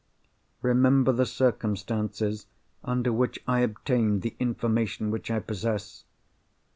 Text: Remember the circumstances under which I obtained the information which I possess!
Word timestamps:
Remember 0.63 1.11
the 1.11 1.27
circumstances 1.27 2.47
under 2.83 3.13
which 3.13 3.37
I 3.47 3.59
obtained 3.59 4.23
the 4.23 4.35
information 4.39 5.11
which 5.11 5.29
I 5.29 5.39
possess! 5.39 6.05